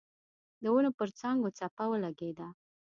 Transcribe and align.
د 0.61 0.65
ونو 0.73 0.89
پر 0.97 1.09
څانګو 1.19 1.49
څپه 1.57 1.83
ولګېده. 1.89 2.47